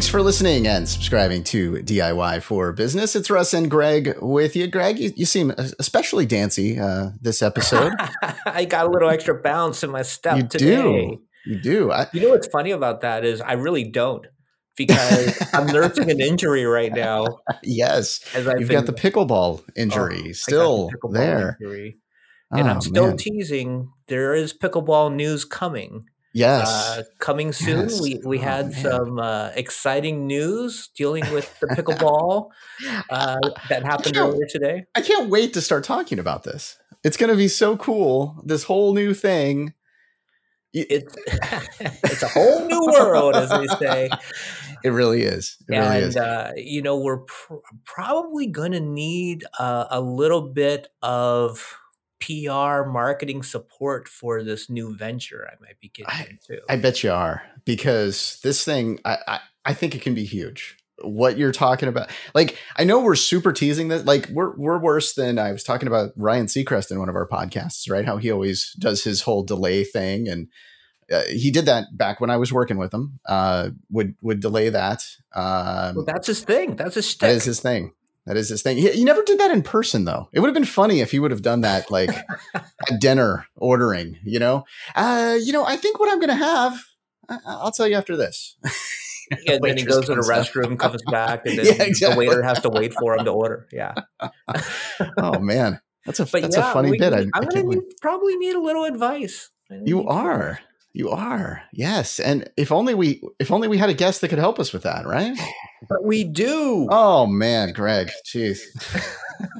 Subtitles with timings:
[0.00, 3.14] Thanks for listening and subscribing to DIY for Business.
[3.14, 4.66] It's Russ and Greg with you.
[4.66, 7.92] Greg, you, you seem especially dancy uh, this episode.
[8.46, 10.64] I got a little extra bounce in my step you today.
[10.76, 11.20] do.
[11.44, 11.92] You do.
[11.92, 14.26] I, You know what's funny about that is I really don't
[14.74, 17.26] because I'm nursing an injury right now.
[17.62, 18.20] yes.
[18.34, 21.58] As I've You've been, got the pickleball oh, injury the still pickleball there.
[21.60, 21.98] injury.
[22.52, 23.16] And Oh, I'm still man.
[23.18, 23.90] teasing.
[24.08, 26.06] There is pickleball news coming.
[26.32, 26.68] Yes.
[26.68, 27.88] Uh, coming soon.
[27.88, 28.00] Yes.
[28.00, 28.82] We we Oh, had man.
[28.82, 32.50] some uh, exciting news dealing with the pickleball
[33.10, 34.84] uh, that happened earlier today.
[34.94, 36.76] I can't wait to start talking about this.
[37.02, 38.40] It's going to be so cool.
[38.44, 39.74] This whole new thing.
[40.72, 41.16] It's
[42.04, 44.08] it's a whole new world, as they say.
[44.82, 45.58] It really is.
[45.68, 46.16] It really and is.
[46.16, 51.76] uh, you know we're pr- probably going to need uh, a little bit of
[52.20, 56.62] PR marketing support for this new venture I might be getting into.
[56.68, 60.76] I bet you are because this thing, I, I, I think it can be huge.
[61.02, 65.14] What you're talking about, like I know we're super teasing this, like we're we're worse
[65.14, 68.04] than I was talking about Ryan Seacrest in one of our podcasts, right?
[68.04, 70.48] How he always does his whole delay thing, and
[71.10, 73.18] uh, he did that back when I was working with him.
[73.26, 75.02] Uh, would would delay that.
[75.34, 76.76] Um, well, that's his thing.
[76.76, 77.36] That's his that shtick.
[77.36, 77.92] is his thing.
[78.26, 78.76] That is his thing.
[78.76, 80.28] He, he never did that in person though.
[80.32, 82.10] It would have been funny if he would have done that like
[82.54, 84.18] at dinner ordering.
[84.24, 85.64] You know, uh, you know.
[85.64, 86.78] I think what I'm going to have.
[87.28, 88.56] I- I'll tell you after this.
[89.46, 92.26] Yeah, and then he goes to the restroom, comes back, and then Yeah, exactly.
[92.26, 93.68] the waiter has to wait for him to order.
[93.70, 93.94] Yeah,
[95.18, 97.12] oh man, that's a but that's yeah, a funny we- bit.
[97.12, 97.78] I, can't wait.
[97.78, 99.50] need, probably need a little advice.
[99.70, 100.58] You are.
[100.92, 101.62] You are.
[101.72, 102.18] Yes.
[102.18, 104.82] And if only we if only we had a guest that could help us with
[104.82, 105.38] that, right?
[105.88, 106.88] but we do.
[106.90, 108.10] Oh man, Greg.
[108.26, 108.58] Jeez.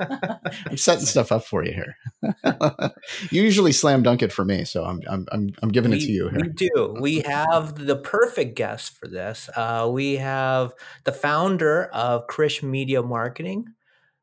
[0.67, 1.97] I'm setting stuff up for you here.
[3.31, 6.11] you usually slam dunk it for me, so I'm I'm I'm, I'm giving it to
[6.11, 6.53] you We here.
[6.75, 6.97] do.
[7.01, 9.49] We have the perfect guest for this.
[9.57, 10.73] Uh, we have
[11.05, 13.67] the founder of Krish Media Marketing,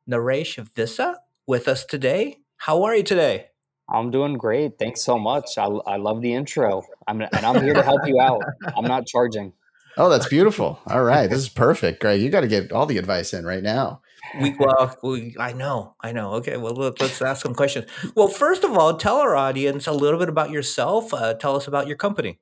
[0.09, 2.39] Naresh Vissa, with us today.
[2.57, 3.47] How are you today?
[3.89, 4.77] I'm doing great.
[4.77, 5.57] Thanks so much.
[5.57, 6.83] I, I love the intro.
[7.07, 8.41] I'm and I'm here to help you out.
[8.75, 9.53] I'm not charging.
[9.97, 10.79] Oh, that's beautiful.
[10.85, 11.27] All right.
[11.27, 12.01] This is perfect.
[12.01, 14.01] Greg, you got to get all the advice in right now.
[14.39, 16.33] We well, we, I know, I know.
[16.33, 17.85] Okay, well, let, us ask some questions.
[18.13, 21.13] Well, first of all, tell our audience a little bit about yourself.
[21.13, 22.39] Uh, tell us about your company.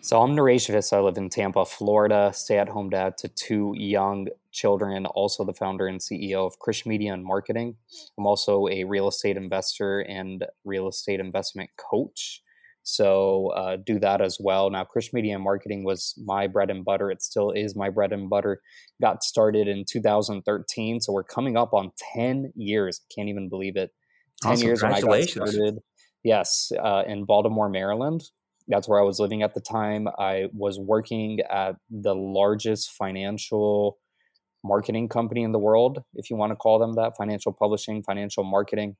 [0.00, 0.96] So I'm Naresh Vissa.
[0.96, 2.32] I live in Tampa, Florida.
[2.34, 5.06] Stay-at-home dad to two young children.
[5.06, 7.76] Also the founder and CEO of Krish Media and Marketing.
[8.18, 12.42] I'm also a real estate investor and real estate investment coach.
[12.82, 14.70] So uh, do that as well.
[14.70, 17.10] Now, Krish Media and Marketing was my bread and butter.
[17.10, 18.60] It still is my bread and butter.
[19.00, 23.00] Got started in 2013, so we're coming up on 10 years.
[23.14, 23.90] Can't even believe it.
[24.42, 24.66] 10 Awesome.
[24.66, 25.78] years when I got started.
[26.24, 28.22] Yes, uh, in Baltimore, Maryland.
[28.68, 30.06] That's where I was living at the time.
[30.18, 33.98] I was working at the largest financial
[34.64, 38.44] marketing company in the world, if you want to call them that financial publishing, financial
[38.44, 38.96] marketing.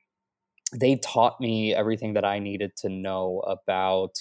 [0.73, 4.15] They taught me everything that I needed to know about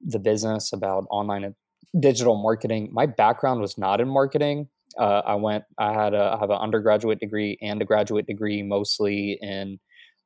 [0.00, 1.54] the business, about online and
[1.98, 2.90] digital marketing.
[2.92, 4.68] My background was not in marketing.
[4.98, 8.62] Uh, I went, I had a, I have an undergraduate degree and a graduate degree,
[8.62, 9.78] mostly in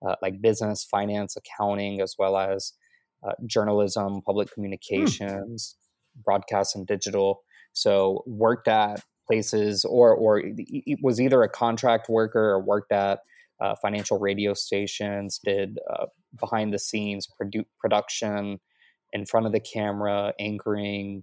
[0.07, 2.73] uh, like business, finance, accounting, as well as
[3.27, 5.77] uh, journalism, public communications,
[6.25, 7.43] broadcast, and digital.
[7.73, 10.43] So worked at places, or or
[11.03, 13.21] was either a contract worker or worked at
[13.61, 15.39] uh, financial radio stations.
[15.45, 16.07] Did uh,
[16.39, 18.59] behind the scenes produ- production,
[19.13, 21.23] in front of the camera, anchoring,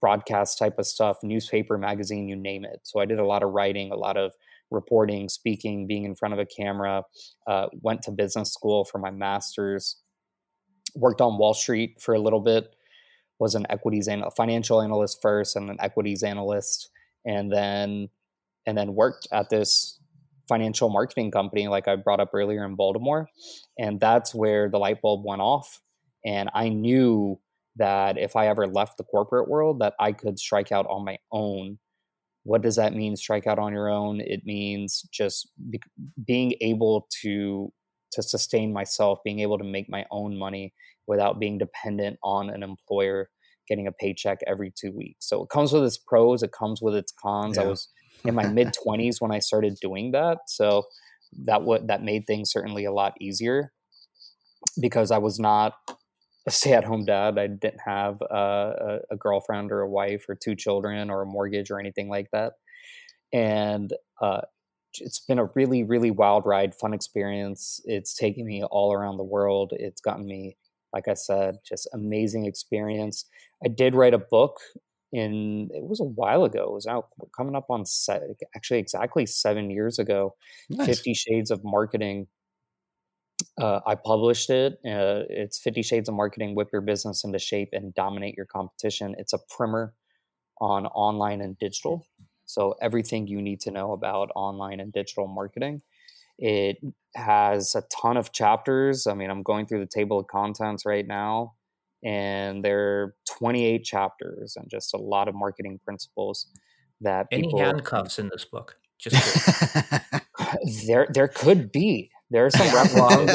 [0.00, 2.80] broadcast type of stuff, newspaper, magazine, you name it.
[2.84, 4.32] So I did a lot of writing, a lot of
[4.70, 7.02] reporting, speaking, being in front of a camera.
[7.46, 9.96] Uh, went to business school for my master's.
[10.94, 12.74] Worked on Wall Street for a little bit.
[13.38, 16.90] Was an equities and financial analyst first, and an equities analyst,
[17.26, 18.08] and then
[18.66, 19.98] and then worked at this
[20.48, 23.28] financial marketing company, like I brought up earlier in Baltimore,
[23.78, 25.80] and that's where the light bulb went off.
[26.24, 27.38] And I knew
[27.76, 31.18] that if I ever left the corporate world, that I could strike out on my
[31.32, 31.78] own.
[32.44, 33.16] What does that mean?
[33.16, 34.20] Strike out on your own?
[34.20, 35.80] It means just be-
[36.24, 37.72] being able to
[38.12, 40.72] to sustain myself, being able to make my own money
[41.06, 43.28] without being dependent on an employer
[43.68, 45.26] getting a paycheck every two weeks.
[45.28, 47.56] So it comes with its pros, it comes with its cons.
[47.56, 47.88] I was
[48.24, 50.38] in my mid 20s when I started doing that.
[50.48, 50.84] So
[51.46, 53.72] that what that made things certainly a lot easier
[54.80, 55.74] because I was not
[56.46, 57.38] a stay-at-home dad.
[57.38, 61.70] I didn't have a, a girlfriend or a wife or two children or a mortgage
[61.70, 62.52] or anything like that.
[63.32, 64.42] And uh,
[65.00, 67.80] it's been a really, really wild ride, fun experience.
[67.84, 69.72] It's taken me all around the world.
[69.74, 70.56] It's gotten me,
[70.94, 73.26] like I said, just amazing experience.
[73.64, 74.60] I did write a book
[75.12, 76.62] in it was a while ago.
[76.64, 78.22] It was out coming up on set,
[78.56, 80.36] actually exactly seven years ago.
[80.70, 80.86] Nice.
[80.86, 82.28] Fifty Shades of Marketing.
[83.60, 84.74] Uh, I published it.
[84.86, 89.14] Uh, it's Fifty Shades of Marketing: Whip Your Business into Shape and Dominate Your Competition.
[89.18, 89.94] It's a primer
[90.60, 92.06] on online and digital.
[92.46, 95.82] So everything you need to know about online and digital marketing.
[96.38, 96.78] It
[97.14, 99.06] has a ton of chapters.
[99.06, 101.54] I mean, I'm going through the table of contents right now,
[102.04, 106.46] and there are 28 chapters and just a lot of marketing principles
[107.00, 107.60] that Any people.
[107.60, 108.76] handcuffs in this book?
[108.98, 109.50] Just.
[110.86, 112.10] There, there could be.
[112.30, 113.26] There are some Well,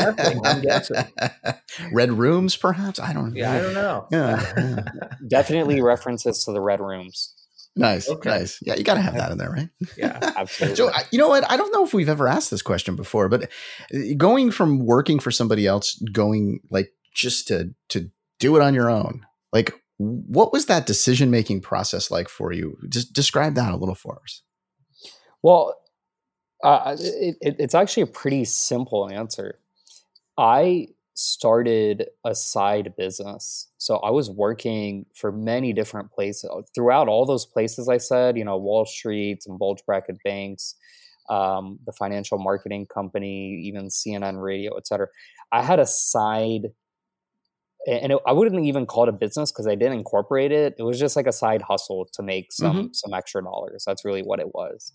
[0.46, 1.06] I'm guessing.
[1.94, 3.00] Red rooms, perhaps.
[3.00, 3.36] I don't.
[3.36, 4.08] Yeah, I don't know.
[4.12, 4.84] Yeah, yeah.
[5.28, 7.36] Definitely references to the red rooms.
[7.80, 8.30] Nice, Okay.
[8.30, 8.60] nice.
[8.62, 9.70] Yeah, you got to have that in there, right?
[9.98, 10.20] Yeah.
[10.38, 10.76] Absolutely.
[10.76, 11.50] So, you know what?
[11.50, 13.44] I don't know if we've ever asked this question before, but
[13.94, 18.74] uh, going from working for somebody else, going like just to to do it on
[18.74, 22.78] your own, like what was that decision making process like for you?
[22.90, 24.42] Just describe that a little for us.
[25.42, 25.76] Well,
[26.64, 29.60] uh, it, it, it's actually a pretty simple answer.
[30.38, 30.88] I
[31.20, 33.68] started a side business.
[33.78, 36.50] So I was working for many different places.
[36.74, 40.76] Throughout all those places I said, you know, Wall Street and bulge bracket banks,
[41.30, 45.08] um, the financial marketing company, even CNN radio, et cetera.
[45.52, 46.68] I had a side,
[47.86, 50.76] and it, I wouldn't even call it a business because I didn't incorporate it.
[50.80, 53.84] It was just like a side hustle to make some some extra dollars.
[53.86, 54.94] That's really what it was.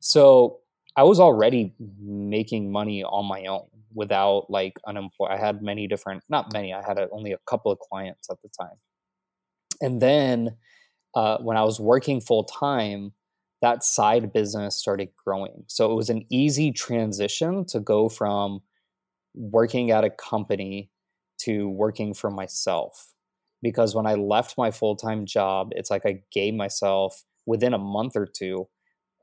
[0.00, 0.60] So
[0.96, 5.30] I was already making money on my own without like unemployed.
[5.32, 6.72] I had many different, not many.
[6.72, 8.76] I had a, only a couple of clients at the time.
[9.80, 10.56] And then
[11.14, 13.12] uh, when I was working full time,
[13.62, 15.64] that side business started growing.
[15.66, 18.60] So it was an easy transition to go from
[19.34, 20.90] working at a company
[21.38, 23.14] to working for myself.
[23.62, 27.78] Because when I left my full time job, it's like I gave myself within a
[27.78, 28.68] month or two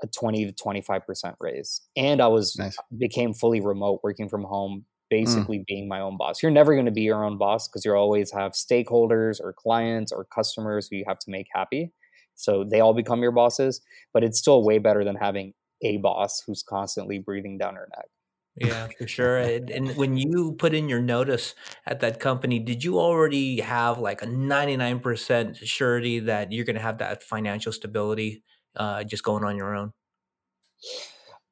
[0.03, 1.81] a 20 to 25% raise.
[1.95, 2.77] And I was Nice.
[2.97, 4.85] became fully remote working from home, mm.
[5.09, 6.43] basically being my own boss.
[6.43, 10.11] You're never going to be your own boss because you always have stakeholders or clients
[10.11, 11.91] or customers who you have to make happy.
[12.35, 13.81] So they all become your bosses,
[14.13, 15.53] but it's still way better than having
[15.83, 18.07] a boss who's constantly breathing down your neck.
[18.55, 19.37] Yeah, for sure.
[19.37, 21.55] And, and when you put in your notice
[21.87, 26.81] at that company, did you already have like a 99% surety that you're going to
[26.81, 28.43] have that financial stability
[28.75, 29.93] uh, just going on your own?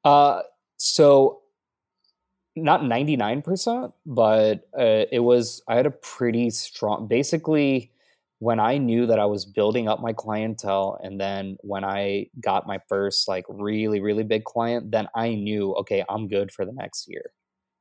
[0.04, 0.42] Uh,
[0.76, 1.40] so
[2.56, 7.92] not 99%, but uh, it was, I had a pretty strong, basically,
[8.40, 12.66] when I knew that I was building up my clientele, and then when I got
[12.66, 16.72] my first like really, really big client, then I knew, okay, I'm good for the
[16.72, 17.30] next year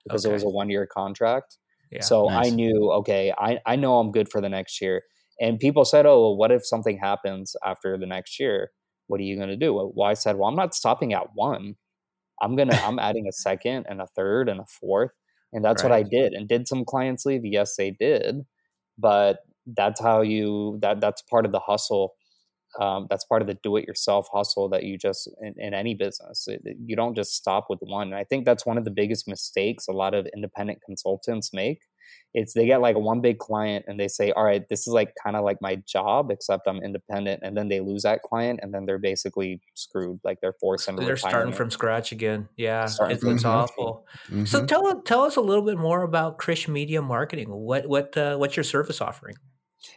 [0.04, 1.58] because it was a one year contract.
[1.92, 2.02] Yeah.
[2.02, 2.48] So Nice.
[2.48, 5.02] I knew, okay, I, I know I'm good for the next year.
[5.40, 8.70] And people said, oh, well, what if something happens after the next year?
[9.08, 9.74] What are you going to do?
[9.74, 11.76] Well, I said, well, I'm not stopping at one.
[12.42, 15.12] I'm going to, I'm adding a second and a third and a fourth.
[15.54, 16.34] And that's what I did.
[16.34, 17.44] And did some clients leave?
[17.46, 18.46] Yes, they did.
[18.98, 22.16] But that's how you, that that's part of the hustle.
[22.80, 26.62] Um, that's part of the do-it-yourself hustle that you just in, in any business It-
[26.64, 29.28] it- you don't just stop with one and i think that's one of the biggest
[29.28, 31.82] mistakes a lot of independent consultants make
[32.34, 35.14] it's they get like one big client and they say all right this is like
[35.22, 38.74] kind of like my job except i'm independent and then they lose that client and
[38.74, 42.48] then they're basically screwed like they're forced into They're starting from scratch again.
[42.56, 44.06] Yeah, Starting it's, from it's awful.
[44.46, 44.68] So Mhm.
[44.68, 47.50] tell tell us a little bit more about Krish Media Marketing.
[47.50, 49.36] What what uh, what's your service offering?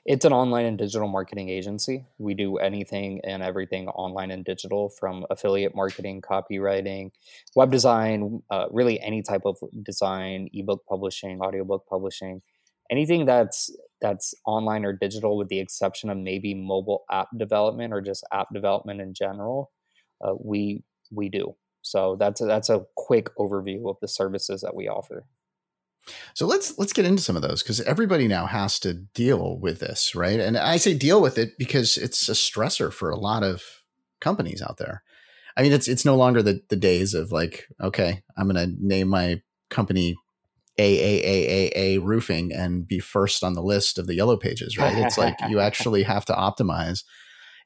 [0.06, 2.06] It's an online and digital marketing agency.
[2.18, 7.10] We do anything and everything online and digital from affiliate marketing, copywriting,
[7.54, 12.42] web design, uh, really any type of design, ebook publishing, audiobook publishing,
[12.90, 18.00] anything that's that's online or digital with the exception of maybe mobile app development or
[18.00, 19.70] just app development in general.
[20.22, 21.54] Uh, we we do.
[21.82, 25.26] So that's a, that's a quick overview of the services that we offer.
[26.34, 29.80] So let's let's get into some of those because everybody now has to deal with
[29.80, 30.40] this, right?
[30.40, 33.62] And I say deal with it because it's a stressor for a lot of
[34.20, 35.02] companies out there.
[35.56, 38.76] I mean, it's it's no longer the the days of like, okay, I'm going to
[38.80, 40.16] name my company
[40.78, 44.96] AAAAA Roofing and be first on the list of the yellow pages, right?
[44.98, 47.04] It's like you actually have to optimize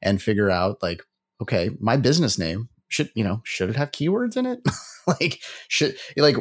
[0.01, 1.01] and figure out like,
[1.41, 4.59] okay, my business name should you know should it have keywords in it?
[5.07, 6.35] like should like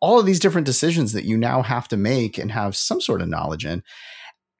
[0.00, 3.22] all of these different decisions that you now have to make and have some sort
[3.22, 3.82] of knowledge in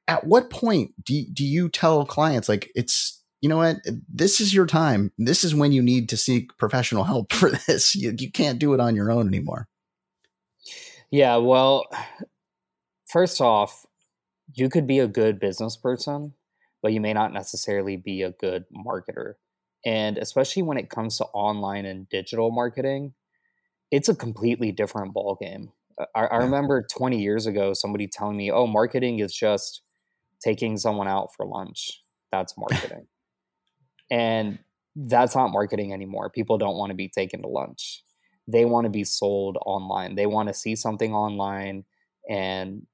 [0.09, 3.77] at what point do, do you tell clients like it's you know what
[4.09, 7.95] this is your time this is when you need to seek professional help for this
[7.95, 9.69] you, you can't do it on your own anymore
[11.11, 11.87] Yeah, well,
[13.09, 13.85] first off,
[14.55, 16.35] you could be a good business person,
[16.83, 19.35] but you may not necessarily be a good marketer.
[19.85, 23.15] And especially when it comes to online and digital marketing,
[23.91, 25.73] it's a completely different ballgame.
[26.15, 29.83] I, I remember 20 years ago somebody telling me, "Oh, marketing is just
[30.43, 32.03] taking someone out for lunch.
[32.33, 33.09] That's marketing."
[34.11, 34.59] and
[34.97, 36.31] that's not marketing anymore.
[36.31, 38.03] People don't want to be taken to lunch.
[38.49, 40.17] They want to be sold online.
[40.17, 41.85] They want to see something online
[42.29, 42.87] and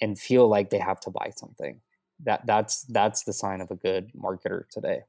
[0.00, 1.80] and feel like they have to buy something.
[2.24, 5.02] That that's that's the sign of a good marketer today.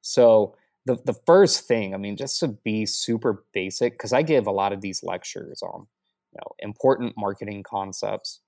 [0.00, 0.54] So
[0.86, 4.52] the the first thing, I mean, just to be super basic, because I give a
[4.52, 5.86] lot of these lectures on
[6.32, 8.40] you know important marketing concepts.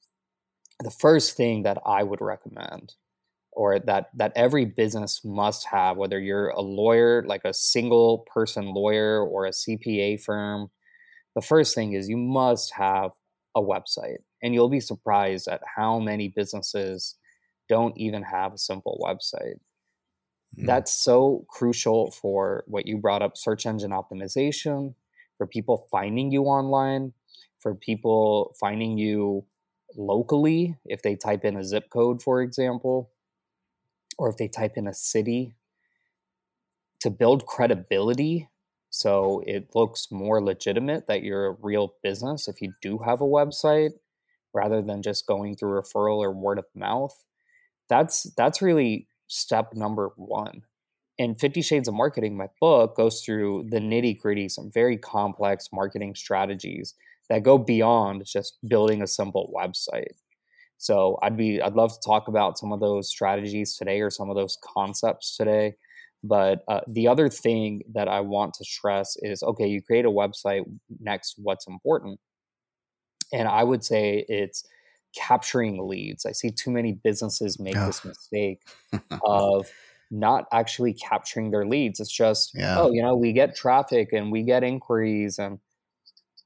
[0.80, 2.94] The first thing that I would recommend
[3.52, 8.72] or that that every business must have whether you're a lawyer like a single person
[8.72, 10.70] lawyer or a CPA firm
[11.34, 13.12] the first thing is you must have
[13.54, 17.16] a website and you'll be surprised at how many businesses
[17.68, 19.56] don't even have a simple website
[20.58, 20.66] mm.
[20.66, 24.94] that's so crucial for what you brought up search engine optimization
[25.36, 27.12] for people finding you online
[27.58, 29.44] for people finding you
[29.96, 33.10] locally if they type in a zip code for example
[34.18, 35.54] or if they type in a city
[37.00, 38.48] to build credibility
[38.90, 43.24] so it looks more legitimate that you're a real business if you do have a
[43.24, 43.92] website
[44.54, 47.24] rather than just going through referral or word of mouth
[47.88, 50.62] that's that's really step number 1
[51.18, 55.68] and 50 shades of marketing my book goes through the nitty gritty some very complex
[55.72, 56.94] marketing strategies
[57.28, 60.14] that go beyond just building a simple website
[60.82, 64.30] so I'd be I'd love to talk about some of those strategies today or some
[64.30, 65.76] of those concepts today.
[66.24, 70.10] But uh, the other thing that I want to stress is okay, you create a
[70.10, 70.64] website.
[70.98, 72.18] Next, what's important?
[73.32, 74.64] And I would say it's
[75.14, 76.26] capturing leads.
[76.26, 77.86] I see too many businesses make oh.
[77.86, 78.62] this mistake
[79.24, 79.70] of
[80.10, 82.00] not actually capturing their leads.
[82.00, 82.80] It's just, yeah.
[82.80, 85.58] oh, you know, we get traffic and we get inquiries and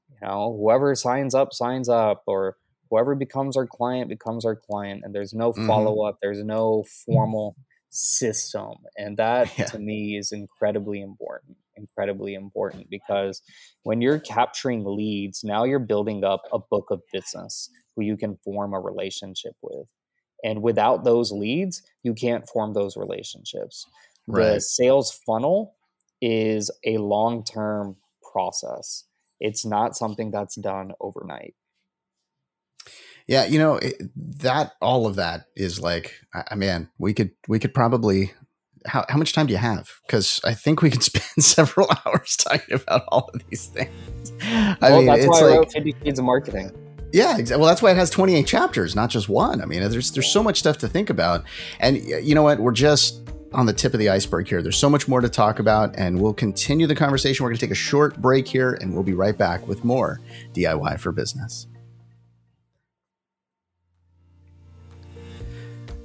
[0.09, 2.57] you know, whoever signs up signs up or
[2.89, 5.67] whoever becomes our client becomes our client and there's no mm-hmm.
[5.67, 7.55] follow up there's no formal
[7.89, 9.65] system and that yeah.
[9.65, 13.41] to me is incredibly important incredibly important because
[13.83, 18.37] when you're capturing leads now you're building up a book of business who you can
[18.45, 19.87] form a relationship with
[20.45, 23.85] and without those leads you can't form those relationships
[24.27, 24.53] right.
[24.53, 25.75] the sales funnel
[26.21, 27.97] is a long-term
[28.31, 29.03] process
[29.41, 31.53] it's not something that's done overnight
[33.27, 34.01] yeah, you know it,
[34.39, 38.31] that all of that is like, I, man, we could we could probably.
[38.85, 39.89] How, how much time do you have?
[40.05, 44.31] Because I think we could spend several hours talking about all of these things.
[44.41, 46.71] I well, mean, that's it's why like, I wrote Fifty Shades of Marketing.
[47.13, 47.61] Yeah, exactly.
[47.61, 49.61] Well, that's why it has 28 chapters, not just one.
[49.61, 51.43] I mean, there's there's so much stuff to think about,
[51.79, 52.59] and you know what?
[52.59, 53.21] We're just
[53.53, 54.61] on the tip of the iceberg here.
[54.61, 57.43] There's so much more to talk about, and we'll continue the conversation.
[57.43, 60.19] We're going to take a short break here, and we'll be right back with more
[60.53, 61.67] DIY for Business.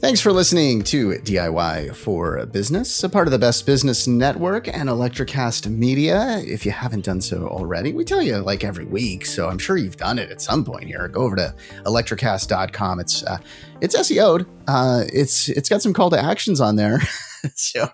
[0.03, 4.89] Thanks for listening to DIY for Business, a part of the Best Business Network and
[4.89, 6.43] Electrocast Media.
[6.45, 9.77] If you haven't done so already, we tell you like every week, so I'm sure
[9.77, 11.07] you've done it at some point here.
[11.07, 11.55] Go over to
[11.85, 12.99] electrocast.com.
[12.99, 13.39] It's uh,
[13.81, 14.45] it's SEO'd.
[14.67, 16.99] Uh, it's it's got some call to actions on there.
[17.55, 17.89] so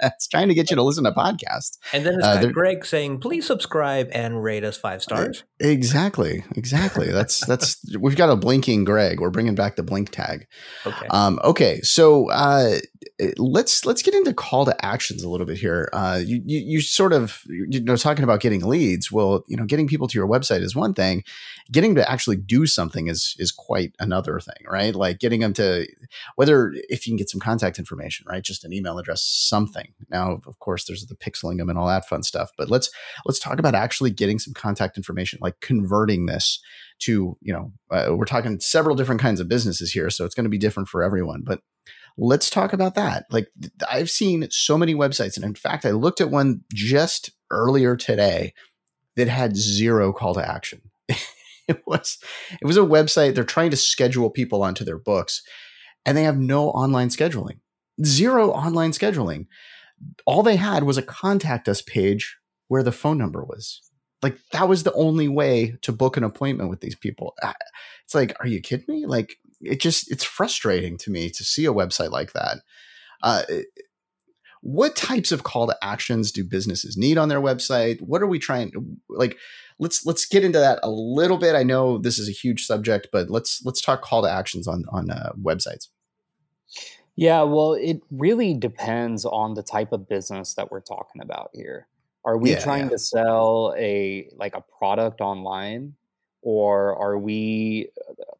[0.00, 1.78] it's trying to get you to listen to podcasts.
[1.92, 6.44] And then it's uh, got Greg saying, "Please subscribe and rate us five stars." Exactly,
[6.56, 7.10] exactly.
[7.10, 9.20] That's that's we've got a blinking Greg.
[9.20, 10.46] We're bringing back the blink tag.
[10.86, 11.06] Okay.
[11.10, 11.80] Um, okay.
[11.82, 12.78] So uh,
[13.36, 15.88] let's let's get into call to actions a little bit here.
[15.92, 19.10] Uh, you, you you sort of you know talking about getting leads.
[19.10, 21.24] Well, you know, getting people to your website is one thing.
[21.70, 24.94] Getting to actually do something is is quite another thing, right?
[24.94, 25.86] Like getting them to
[26.36, 28.42] whether if you can get some contact information, right?
[28.42, 29.92] Just an email address, something.
[30.10, 32.50] Now, of course, there's the pixeling them and all that fun stuff.
[32.56, 32.90] But let's
[33.24, 36.60] let's talk about actually getting some contact information, like converting this
[37.00, 40.44] to you know uh, we're talking several different kinds of businesses here, so it's going
[40.44, 41.60] to be different for everyone, but
[42.18, 43.26] let's talk about that.
[43.30, 43.48] Like
[43.90, 48.54] I've seen so many websites, and in fact, I looked at one just earlier today
[49.16, 50.82] that had zero call to action.
[51.08, 52.18] it was
[52.60, 55.42] it was a website they're trying to schedule people onto their books,
[56.04, 57.58] and they have no online scheduling,
[58.04, 59.46] zero online scheduling.
[60.26, 62.36] All they had was a contact us page
[62.68, 63.80] where the phone number was.
[64.22, 67.34] Like that was the only way to book an appointment with these people.
[68.04, 69.06] It's like, are you kidding me?
[69.06, 72.58] Like it just it's frustrating to me to see a website like that.
[73.22, 73.42] Uh,
[74.62, 78.00] what types of call to actions do businesses need on their website?
[78.00, 79.36] What are we trying to like?
[79.78, 81.56] Let's let's get into that a little bit.
[81.56, 84.84] I know this is a huge subject, but let's let's talk call to actions on
[84.92, 85.88] on uh, websites.
[87.16, 91.86] Yeah, well, it really depends on the type of business that we're talking about here.
[92.24, 92.90] Are we Yeah, trying yeah.
[92.90, 95.94] to sell a like a product online
[96.42, 97.88] or are we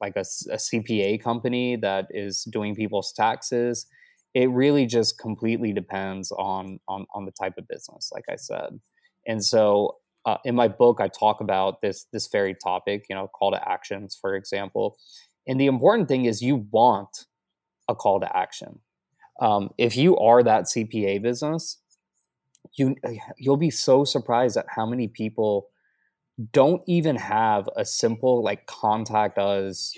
[0.00, 3.86] like a, CPA company that is doing people's taxes?
[4.34, 8.80] It really just completely depends on on on the type of business, like I said.
[9.26, 13.28] And so uh, in my book, I talk about this this very topic, you know,
[13.28, 14.96] call to actions, for example.
[15.46, 17.26] And the important thing is you want
[17.88, 18.80] a call to action.
[19.40, 21.78] Um, if you are that CPA business,
[22.74, 22.96] you
[23.38, 25.68] you'll be so surprised at how many people
[26.52, 29.94] don't even have a simple like contact us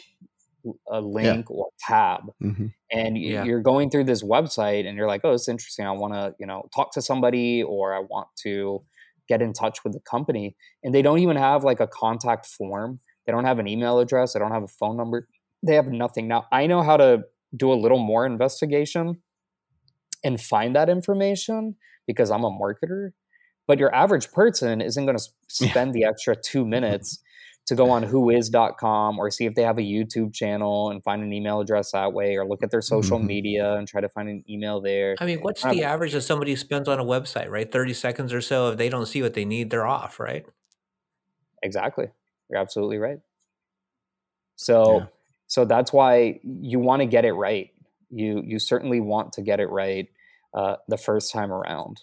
[0.90, 0.98] a Yeah.
[1.00, 2.22] link or tab.
[2.40, 3.44] Hmm and Yeah.
[3.44, 5.86] you're going through this website and you're like oh it's interesting.
[5.86, 8.84] I want to you know talk to somebody or i want to
[9.28, 10.54] get in touch with the company.
[10.82, 13.00] And they don't even have like a contact form.
[13.26, 14.34] They don't have an email address.
[14.34, 15.28] They don't have a phone number.
[15.66, 16.28] They have nothing.
[16.28, 17.24] Now i know how to
[17.56, 19.22] do a little more investigation
[20.24, 21.76] and find that information
[22.06, 23.10] because i'm a marketer
[23.66, 25.24] but your average person isn't going to
[25.60, 25.68] Yeah.
[25.70, 27.20] spend the extra two minutes
[27.66, 31.32] to go on whois.com or see if they have a YouTube channel and find an
[31.32, 33.24] email address that way or look at their social Mhm.
[33.26, 35.16] media and try to find an email there.
[35.18, 37.70] I mean, what's the average that somebody spends on a website, right?
[37.72, 38.68] 30 seconds or so.
[38.72, 40.44] If they don't see what they need, they're off, right?
[41.62, 42.08] Exactly.
[42.50, 43.20] You're absolutely right.
[44.56, 45.06] So Yeah.
[45.46, 47.70] so that's why you want to get it right.
[48.10, 50.08] You you certainly want to get it right
[50.52, 52.02] uh, the first time around.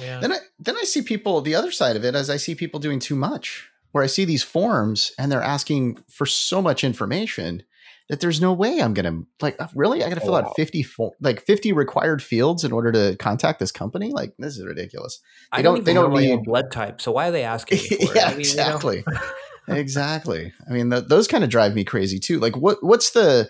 [0.00, 0.20] Yeah.
[0.20, 2.78] Then I then I see people the other side of it as I see people
[2.80, 3.68] doing too much.
[3.92, 7.64] Where I see these forms and they're asking for so much information
[8.08, 10.38] that there's no way I'm gonna like uh, really I gotta Oh, fill wow.
[10.50, 14.12] out 50 fo- like 50 required fields in order to contact this company.
[14.12, 15.18] Like this is ridiculous.
[15.50, 17.00] I don't, don't- they don't need- blood type.
[17.00, 18.16] So why are they asking me for it?
[18.16, 19.04] yeah, I mean, you know, exactly.
[19.68, 20.52] exactly.
[20.68, 22.38] I mean, th- those kind of drive me crazy too.
[22.38, 23.48] Like, what what's the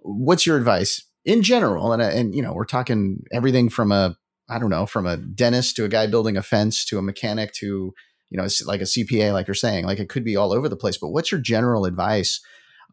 [0.00, 1.92] what's your advice in general?
[1.92, 4.16] And uh, and you know, we're talking everything from a
[4.48, 7.52] I don't know, from a dentist to a guy building a fence to a mechanic
[7.54, 7.94] to
[8.30, 9.84] you know, like a CPA, like you're saying.
[9.84, 10.96] Like, it could be all over the place.
[10.96, 12.40] But what's your general advice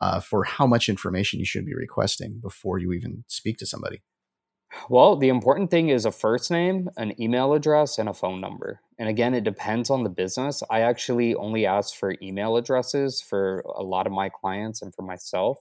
[0.01, 4.01] uh, for how much information you should be requesting before you even speak to somebody?
[4.89, 8.81] Well, the important thing is a first name, an email address, and a phone number.
[8.97, 10.63] And again, it depends on the business.
[10.69, 15.03] I actually only ask for email addresses for a lot of my clients and for
[15.03, 15.59] myself.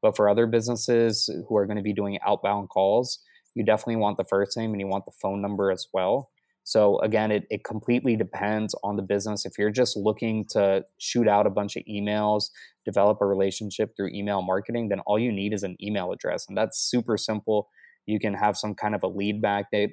[0.00, 3.20] But for other businesses who are going to be doing outbound calls,
[3.54, 6.30] you definitely want the first name and you want the phone number as well.
[6.64, 9.44] So again, it, it completely depends on the business.
[9.44, 12.50] If you're just looking to shoot out a bunch of emails,
[12.86, 16.46] develop a relationship through email marketing, then all you need is an email address.
[16.48, 17.68] And that's super simple
[18.06, 19.92] you can have some kind of a lead magnet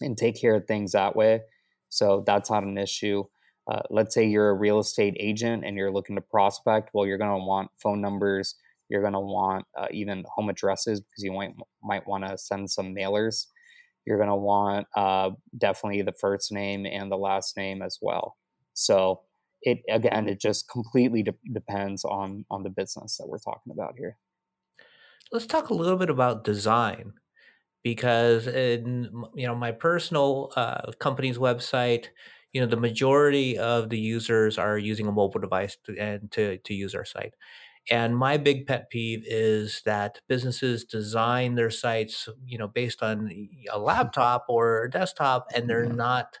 [0.00, 1.40] and take care of things that way.
[1.88, 3.24] So that's not an issue.
[3.70, 6.90] Uh, let's say you're a real estate agent and you're looking to prospect.
[6.94, 8.54] Well, you're going to want phone numbers.
[8.88, 12.70] You're going to want uh, even home addresses because you might might want to send
[12.70, 13.46] some mailers.
[14.06, 18.36] You're going to want uh, definitely the first name and the last name as well.
[18.74, 19.22] So
[19.62, 23.94] it again, it just completely de- depends on on the business that we're talking about
[23.98, 24.18] here.
[25.32, 27.12] Let's talk a little bit about design
[27.84, 32.08] because in you know my personal uh, company's website,
[32.52, 36.58] you know the majority of the users are using a mobile device to, and to
[36.58, 37.34] to use our site.
[37.90, 43.30] And my big pet peeve is that businesses design their sites, you know, based on
[43.72, 45.88] a laptop or a desktop, and they're Yeah.
[45.88, 46.38] not,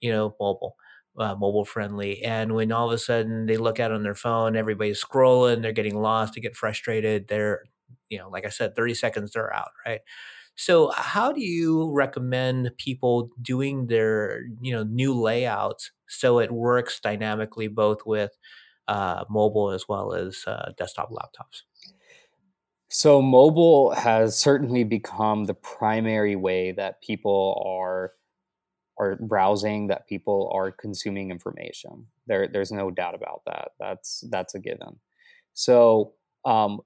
[0.00, 0.76] you know, mobile,
[1.18, 2.22] uh, mobile friendly.
[2.22, 5.62] And when all of a sudden they look at it on their phone, everybody's scrolling,
[5.62, 7.28] they're getting lost, they get frustrated.
[7.28, 7.64] They're,
[8.08, 10.00] you know, like I said, thirty seconds they're out, right?
[10.56, 16.98] So, how do you recommend people doing their, you know, new layouts so it works
[17.00, 18.32] dynamically both with
[18.88, 21.62] uh, mobile as well as uh, desktop laptops?
[22.88, 28.12] So mobile has certainly become the primary way that people are
[28.98, 32.06] are browsing, that people are consuming information.
[32.26, 33.68] There, there's no doubt about that.
[33.78, 34.98] That's that's a given.
[35.54, 36.80] So, um,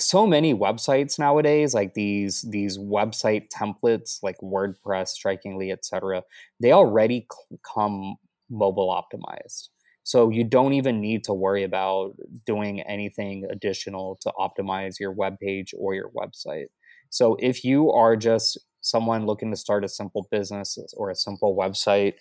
[0.00, 6.22] so many websites nowadays, like these these website templates, like WordPress, Strikingly, etc.,
[6.60, 7.26] they already
[7.74, 8.16] come
[8.50, 9.68] mobile optimized.
[10.04, 15.38] So you don't even need to worry about doing anything additional to optimize your web
[15.38, 16.66] page or your website.
[17.10, 21.56] So if you are just someone looking to start a simple business or a simple
[21.56, 22.14] website,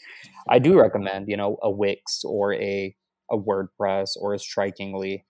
[0.49, 2.95] I do recommend, you know, a Wix or a
[3.31, 5.25] a WordPress or a Strikingly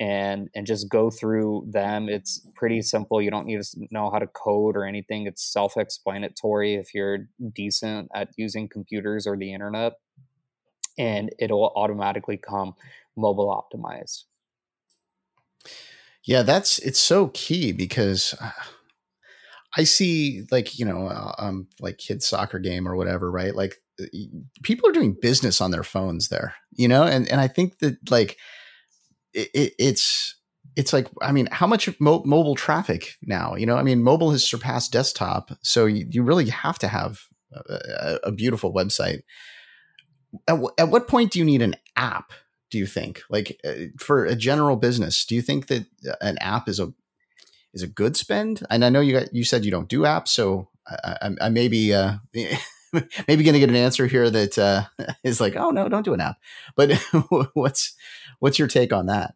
[0.00, 2.08] and and just go through them.
[2.08, 3.20] It's pretty simple.
[3.20, 5.26] You don't need to know how to code or anything.
[5.26, 9.94] It's self-explanatory if you're decent at using computers or the internet
[10.98, 12.74] and it'll automatically come
[13.16, 14.24] mobile optimized.
[16.24, 18.50] Yeah, that's it's so key because uh,
[19.76, 23.54] I see like you know uh, um like kids soccer game or whatever, right?
[23.54, 24.06] Like uh,
[24.62, 28.10] people are doing business on their phones there, you know, and and I think that
[28.10, 28.36] like
[29.32, 30.34] it, it, it's
[30.76, 33.54] it's like I mean, how much mo- mobile traffic now?
[33.54, 37.20] You know, I mean, mobile has surpassed desktop, so you, you really have to have
[37.52, 39.20] a, a beautiful website.
[40.46, 42.32] At, w- at what point do you need an app?
[42.70, 46.36] Do you think, like, uh, for a general business, do you think that uh, an
[46.38, 46.92] app is a
[47.72, 48.66] is a good spend?
[48.70, 51.48] And I know you got, you said you don't do apps, so I, I, I
[51.48, 52.16] may be uh,
[53.26, 54.84] maybe going to get an answer here that uh,
[55.24, 56.36] is like, oh no, don't do an app.
[56.76, 56.92] But
[57.54, 57.94] what's
[58.38, 59.34] what's your take on that?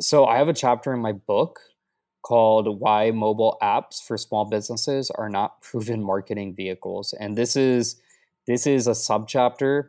[0.00, 1.60] So I have a chapter in my book
[2.22, 8.00] called "Why Mobile Apps for Small Businesses Are Not Proven Marketing Vehicles," and this is
[8.46, 9.88] this is a subchapter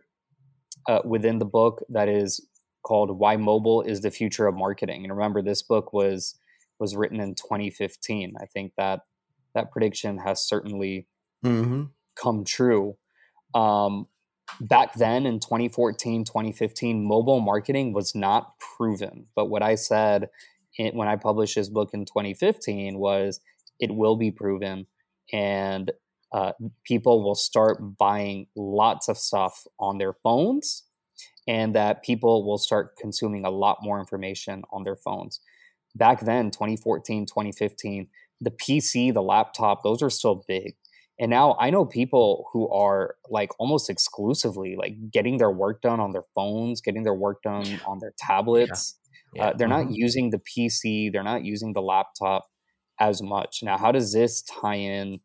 [0.88, 2.46] uh, within the book that is
[2.84, 6.36] called "Why Mobile is the Future of Marketing." And remember, this book was
[6.80, 8.36] was written in 2015.
[8.40, 9.02] I think that
[9.54, 11.08] that prediction has certainly
[11.44, 11.84] mm-hmm.
[12.16, 12.98] come true.
[13.54, 14.08] Um,
[14.60, 19.28] back then in 2014, 2015, mobile marketing was not proven.
[19.36, 20.30] But what I said
[20.78, 23.40] in, when I published this book in 2015 was
[23.80, 24.88] it will be proven
[25.34, 25.92] and
[26.36, 26.52] uh,
[26.84, 30.84] people will start buying lots of stuff on their phones
[31.48, 35.40] and that people will start consuming a lot more information on their phones
[35.96, 38.08] back then 2014 2015
[38.42, 40.76] the pc the laptop those are still big
[41.22, 46.02] and now i know people who are like almost exclusively like getting their work done
[46.02, 49.06] on their phones getting their work done on their tablets yeah.
[49.34, 49.50] Yeah.
[49.50, 49.90] Uh, they're mm-hmm.
[49.90, 52.46] not using the pc they're not using the laptop
[53.00, 55.22] as much now how does this tie in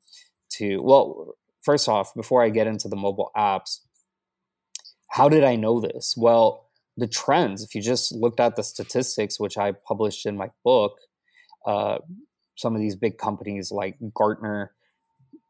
[0.51, 3.81] to well first off before i get into the mobile apps
[5.09, 9.41] how did i know this well the trends, if you just looked at the statistics,
[9.41, 10.99] which I published in my book,
[11.67, 11.99] uh,
[12.57, 14.73] some of these big companies like Gartner,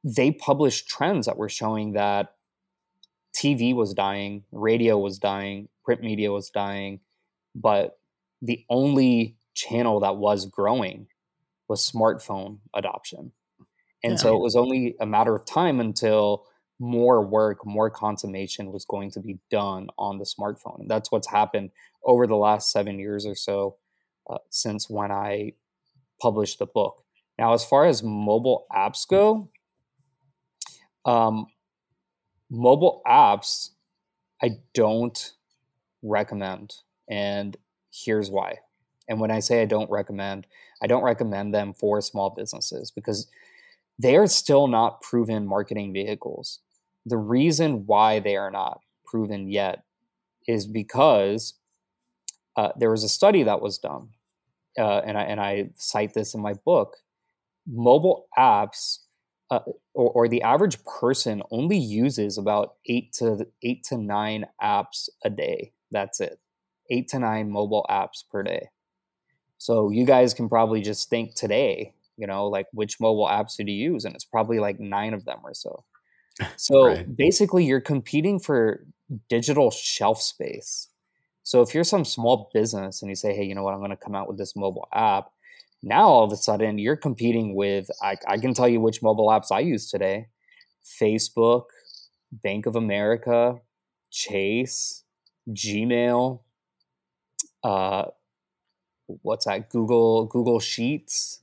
[0.04, 2.34] they published trends that were showing that
[3.36, 7.00] TV was dying, radio was dying, print media was dying,
[7.54, 7.98] but
[8.40, 11.08] the only channel that was growing
[11.68, 13.32] was smartphone adoption.
[14.02, 14.18] And yeah.
[14.18, 16.46] so it was only a matter of time until
[16.78, 20.80] more work, more consummation was going to be done on the smartphone.
[20.80, 21.70] And that's what's happened
[22.04, 23.76] over the last seven years or so
[24.28, 25.52] uh, since when I
[26.20, 27.04] published the book.
[27.38, 29.50] Now, as far as mobile apps go,
[31.04, 31.46] um,
[32.50, 33.70] mobile apps
[34.42, 35.32] I don't
[36.02, 36.74] recommend.
[37.08, 37.56] And
[37.92, 38.58] here's why.
[39.08, 40.46] And when I say I don't recommend,
[40.82, 43.28] I don't recommend them for small businesses because
[44.00, 46.60] they are still not proven marketing vehicles
[47.06, 49.84] the reason why they are not proven yet
[50.46, 51.54] is because
[52.56, 54.08] uh, there was a study that was done,
[54.78, 56.96] uh, and, I, and I cite this in my book.
[57.66, 58.98] Mobile apps,
[59.50, 59.60] uh,
[59.94, 65.30] or, or, the average person, only uses about eight to eight to nine apps a
[65.30, 65.72] day.
[65.90, 66.38] That's it,
[66.90, 68.70] eight to nine mobile apps per day.
[69.58, 73.64] So you guys can probably just think today, you know, like which mobile apps do
[73.70, 75.84] you use, and it's probably like nine of them or so.
[76.56, 77.16] So right.
[77.16, 78.86] basically, you're competing for
[79.28, 80.88] digital shelf space.
[81.42, 83.90] So if you're some small business and you say, hey, you know what, I'm going
[83.90, 85.32] to come out with this mobile app,
[85.82, 89.28] now all of a sudden you're competing with, I, I can tell you which mobile
[89.28, 90.28] apps I use today
[91.00, 91.64] Facebook,
[92.32, 93.56] Bank of America,
[94.10, 95.02] Chase,
[95.50, 96.40] Gmail,
[97.64, 98.04] uh,
[99.22, 99.70] what's that?
[99.70, 101.40] Google, Google Sheets,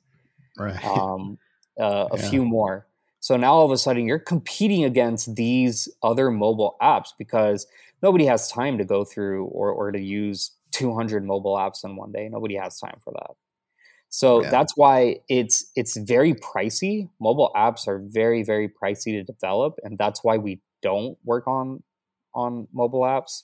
[0.57, 0.83] right.
[0.85, 1.37] um,
[1.79, 2.29] uh, a yeah.
[2.29, 2.87] few more.
[3.19, 7.67] So now all of a sudden you're competing against these other mobile apps because
[8.01, 12.11] nobody has time to go through or, or to use 200 mobile apps in one
[12.11, 12.29] day.
[12.29, 13.31] Nobody has time for that.
[14.09, 14.49] So yeah.
[14.49, 17.09] that's why it's it's very pricey.
[17.19, 21.83] Mobile apps are very very pricey to develop, and that's why we don't work on
[22.33, 23.43] on mobile apps.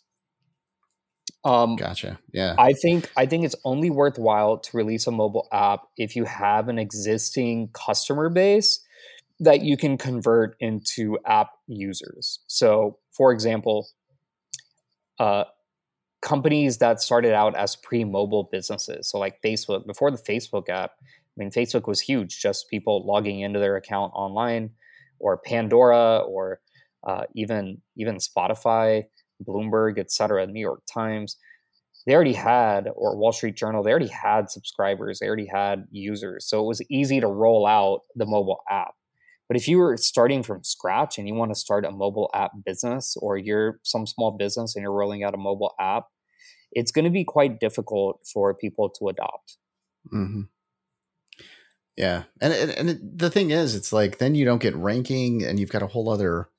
[1.45, 2.19] Um, gotcha.
[2.31, 2.55] Yeah.
[2.57, 6.69] I think I think it's only worthwhile to release a mobile app if you have
[6.69, 8.79] an existing customer base
[9.39, 12.39] that you can convert into app users.
[12.47, 13.89] So, for example,
[15.19, 15.45] uh,
[16.21, 21.35] companies that started out as pre-mobile businesses, so like Facebook, before the Facebook app, I
[21.35, 24.71] mean, Facebook was huge, just people logging into their account online,
[25.19, 26.59] or Pandora, or
[27.05, 29.03] uh, even even Spotify,
[29.45, 31.37] Bloomberg, etc., New York Times.
[32.05, 36.45] They already had, or Wall Street Journal, they already had subscribers, they already had users,
[36.47, 38.93] so it was easy to roll out the mobile app.
[39.47, 42.51] But if you were starting from scratch and you want to start a mobile app
[42.65, 46.05] business or you're some small business and you're rolling out a mobile app,
[46.71, 49.57] it's going to be quite difficult for people to adopt.
[50.13, 50.41] Mm-hmm.
[51.95, 55.59] Yeah, and and, and the thing is, it's like then you don't get ranking, and
[55.59, 56.49] you've got a whole other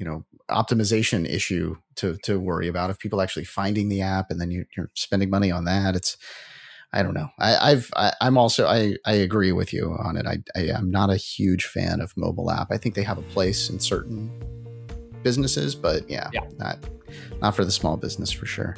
[0.00, 2.90] you know optimization issue to to worry about.
[2.90, 6.16] If people actually finding the app and then you, are spending money on that it's
[6.92, 7.28] i don't know.
[7.38, 10.26] I, i've I, am also i i agree with you on it.
[10.26, 12.72] I, I am not a huge fan of mobile app.
[12.72, 14.30] I think they have a place in certain
[15.22, 16.40] businesses but yeah, yeah.
[16.56, 16.78] not
[17.42, 18.76] not for the small business for sure.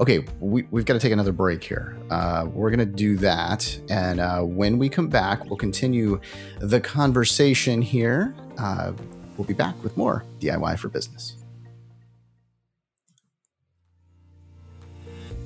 [0.00, 1.98] Okay we, we've got to take another break here.
[2.10, 6.20] Uh, we're going to do that and uh, when we come back we'll continue
[6.60, 8.34] the conversation here.
[8.56, 8.92] Uh,
[9.36, 11.36] We'll be back with more DIY for Business.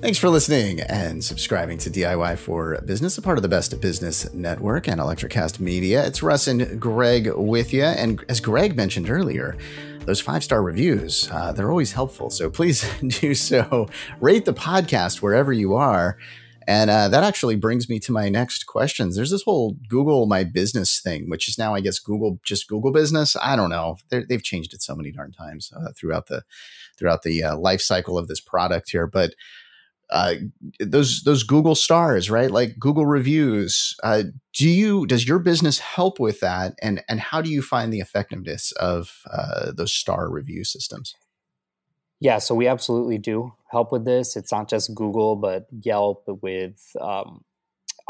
[0.01, 3.81] Thanks for listening and subscribing to DIY for Business, a part of the Best of
[3.81, 6.07] Business Network and Electrocast Media.
[6.07, 7.83] It's Russ and Greg with you.
[7.83, 9.57] And as Greg mentioned earlier,
[10.05, 12.31] those five star reviews, uh, they're always helpful.
[12.31, 13.89] So please do so.
[14.21, 16.17] Rate the podcast wherever you are.
[16.69, 19.17] And uh, that actually brings me to my next questions.
[19.17, 22.93] There's this whole Google My Business thing, which is now, I guess, Google just Google
[22.93, 23.37] Business.
[23.41, 23.97] I don't know.
[24.11, 26.43] they have changed it so many darn times uh, throughout the
[26.99, 29.07] throughout the uh, life cycle of this product here.
[29.07, 29.35] But
[30.11, 30.35] uh,
[30.79, 32.51] those those Google stars, right?
[32.51, 33.97] Like Google reviews.
[34.03, 36.75] Uh, do you does your business help with that?
[36.83, 41.15] And and how do you find the effectiveness of uh, those star review systems?
[42.21, 44.37] Yeah, so we absolutely do help with this.
[44.37, 47.45] It's not just Google, but Yelp with um,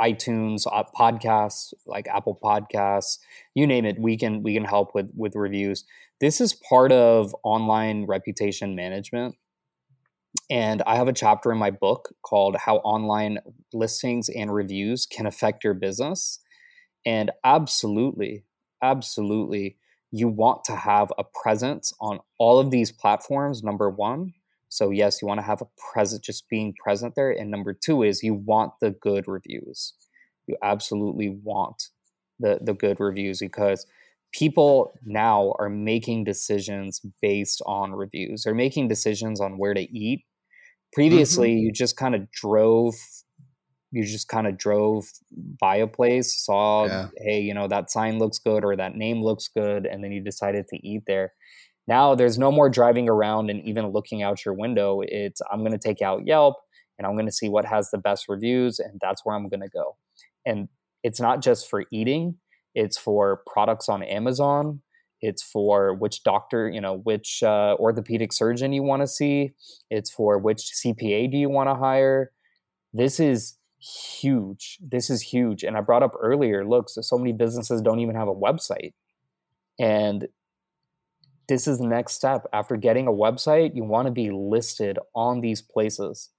[0.01, 3.19] iTunes, uh, podcasts like Apple Podcasts,
[3.55, 3.99] you name it.
[4.01, 5.85] We can we can help with with reviews.
[6.21, 9.37] This is part of online reputation management,
[10.51, 13.39] and I have a chapter in my book called "How Online
[13.73, 16.41] Listings and Reviews Can Affect Your Business."
[17.07, 18.45] And absolutely,
[18.83, 19.77] absolutely,
[20.11, 24.33] you want to have a presence on all of these platforms, number one.
[24.71, 27.31] So, yes, you want to have a present, just being present there.
[27.31, 29.95] And number two is you want the good reviews.
[30.47, 31.89] You absolutely want
[32.39, 33.87] the, the good reviews because
[34.33, 38.45] people now are making decisions based on reviews.
[38.45, 40.25] They're making decisions on where to eat.
[40.93, 41.65] Previously, mm-hmm.
[41.65, 42.95] you just kind of drove
[43.91, 45.07] you just kind of drove
[45.61, 47.09] by a place, saw, yeah.
[47.19, 50.21] hey, you know, that sign looks good or that name looks good, and then you
[50.21, 51.33] decided to eat there.
[51.87, 55.01] Now there's no more driving around and even looking out your window.
[55.03, 56.57] It's I'm going to take out Yelp
[56.99, 59.61] and I'm going to see what has the best reviews, and that's where I'm going
[59.61, 59.97] to go.
[60.45, 60.69] And
[61.03, 62.37] it's not just for eating,
[62.75, 64.83] it's for products on Amazon.
[65.21, 69.53] It's for which doctor, you know, which uh, orthopedic surgeon you want to see.
[69.91, 72.31] It's for which CPA do you want to hire.
[72.93, 74.79] This is huge.
[74.81, 75.63] This is huge.
[75.63, 78.93] And I brought up earlier, look, so, so many businesses don't even have a website.
[79.79, 80.29] And
[81.49, 82.47] this is the next step.
[82.53, 86.31] After getting a website, you want to be listed on these places.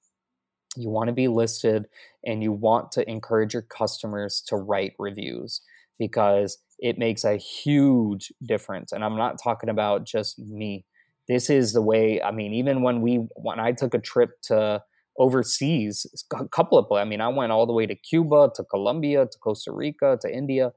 [0.76, 1.88] You want to be listed
[2.26, 5.62] and you want to encourage your customers to write reviews
[5.98, 8.92] because it makes a huge difference.
[8.92, 10.86] And I'm not talking about just me.
[11.28, 14.82] This is the way, I mean, even when we, when I took a trip to
[15.20, 19.26] overseas, a couple of, I mean, I went all the way to Cuba, to Colombia,
[19.26, 20.72] to Costa Rica, to India.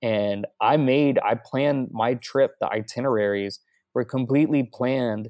[0.00, 3.60] And I made, I planned my trip, the itineraries
[3.94, 5.28] were completely planned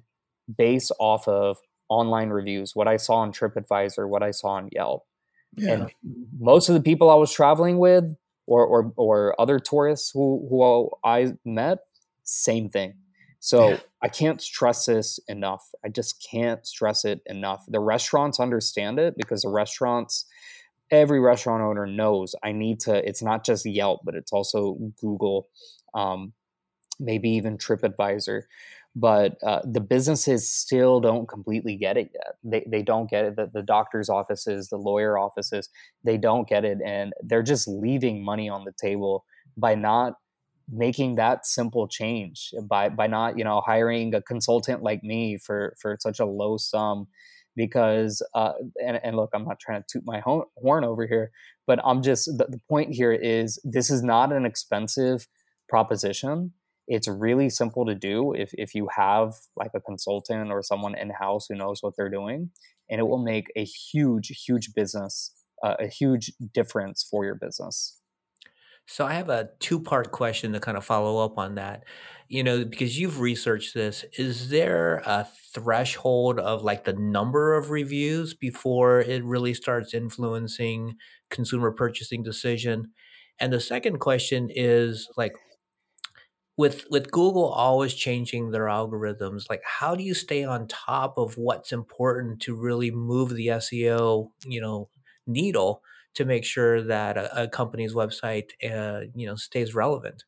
[0.57, 5.03] based off of online reviews, what I saw on TripAdvisor, what I saw on Yelp.
[5.57, 5.73] Yeah.
[5.73, 5.91] And
[6.39, 8.05] most of the people I was traveling with
[8.47, 11.79] or, or, or other tourists who, who I met,
[12.23, 12.95] same thing.
[13.45, 13.81] So yeah.
[14.01, 15.69] I can't stress this enough.
[15.85, 17.65] I just can't stress it enough.
[17.67, 20.27] The restaurants understand it because the restaurants,
[20.93, 25.49] every restaurant owner knows I need to, it's not just Yelp, but it's also Google,
[25.93, 26.35] um,
[27.01, 28.43] maybe even TripAdvisor.
[28.95, 32.37] But uh, the businesses still don't completely get it yet.
[32.45, 33.35] They, they don't get it.
[33.35, 35.69] The, the doctor's offices, the lawyer offices,
[36.05, 36.79] they don't get it.
[36.85, 39.25] And they're just leaving money on the table
[39.57, 40.15] by not
[40.73, 45.75] making that simple change by by not you know hiring a consultant like me for
[45.81, 47.07] for such a low sum
[47.55, 51.31] because uh, and, and look i'm not trying to toot my horn over here
[51.67, 55.27] but i'm just the, the point here is this is not an expensive
[55.73, 56.53] proposition.
[56.87, 61.09] It's really simple to do if, if you have like a consultant or someone in
[61.09, 62.51] house who knows what they're doing
[62.91, 65.33] and it will make a huge huge business
[65.65, 67.97] uh, a huge difference for your business
[68.93, 71.85] so I have a two-part question to kind of follow up on that.
[72.29, 77.71] You know, because you've researched this, is there a threshold of like the number of
[77.71, 80.97] reviews before it really starts influencing
[81.31, 82.93] consumer purchasing decision?
[83.39, 85.33] And the second question is like
[86.57, 91.37] with with Google always changing their algorithms, like how do you stay on top of
[91.37, 94.89] what's important to really move the SEO, you know,
[95.27, 95.83] needle
[96.15, 100.25] to make sure that a, a company's website, uh, you know, stays relevant?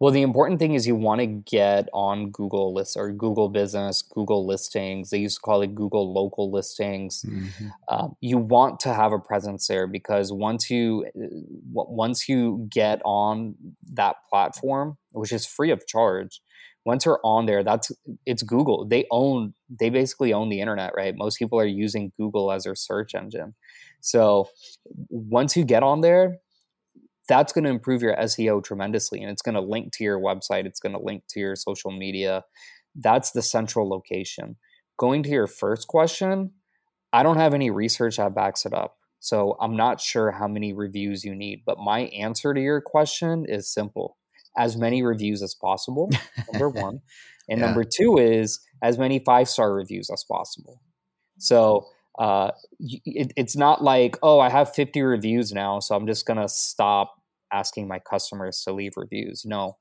[0.00, 4.00] Well, the important thing is you want to get on Google lists or Google Business,
[4.00, 5.10] Google Listings.
[5.10, 7.22] They used to call it Google Local Listings.
[7.22, 7.68] Mm-hmm.
[7.90, 11.26] Um, you want to have a presence there because once you uh,
[11.74, 13.56] once you get on
[13.92, 16.40] that platform, which is free of charge,
[16.84, 17.92] once you're on there, that's
[18.26, 18.86] it's Google.
[18.86, 21.14] They own they basically own the internet, right?
[21.16, 23.54] Most people are using Google as their search engine.
[24.00, 24.48] So
[25.08, 26.38] once you get on there,
[27.28, 30.64] that's going to improve your SEO tremendously and it's going to link to your website,
[30.64, 32.44] it's going to link to your social media.
[32.94, 34.56] That's the central location.
[34.98, 36.52] Going to your first question,
[37.12, 38.96] I don't have any research that backs it up.
[39.20, 43.44] So I'm not sure how many reviews you need, but my answer to your question
[43.46, 44.16] is simple.
[44.56, 46.10] As many reviews as possible,
[46.52, 47.00] number 1.
[47.48, 47.66] And yeah.
[47.66, 50.80] number 2 is as many 5-star reviews as possible.
[51.38, 51.86] So
[52.18, 56.38] uh, it, it's not like, oh, I have 50 reviews now, so I'm just going
[56.38, 57.14] to stop
[57.52, 59.44] asking my customers to leave reviews.
[59.44, 59.78] No.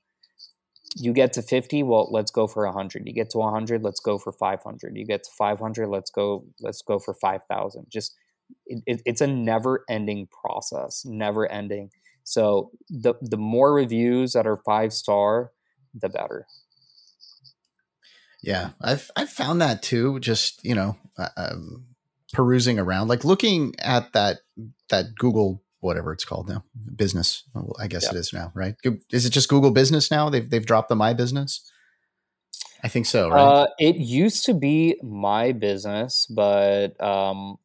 [0.96, 3.06] You get to 50, well, let's go for 100.
[3.06, 4.98] You get to 100, let's go for 500.
[4.98, 7.86] You get to 500, let's go let's go for 5000.
[7.90, 8.16] Just
[8.66, 11.92] it, it, it's a never-ending process, never ending.
[12.30, 15.52] So the the more reviews that are 5 star,
[15.94, 16.46] the better.
[18.44, 20.20] Yeah, I've I've found that too.
[20.20, 21.86] Just you know, uh, um,
[22.32, 24.40] perusing around, like looking at that
[24.90, 26.64] that Google whatever it's called now,
[26.96, 27.44] business.
[27.80, 28.76] I guess it is now, right?
[29.12, 30.30] Is it just Google Business now?
[30.30, 31.70] They've they've dropped the My Business.
[32.84, 33.42] I think so, right?
[33.42, 37.58] Uh, it used to be My Business, but um,